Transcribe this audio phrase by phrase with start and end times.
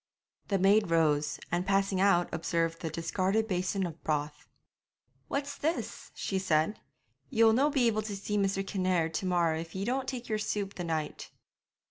[0.47, 4.47] The maid rose, and passing out observed the discarded basin of broth.
[5.27, 6.79] 'What's this?' she said.
[7.29, 8.65] 'Ye'll no be able to see Mr.
[8.65, 11.29] Kinnaird to morrow if ye don't take yer soup the night.'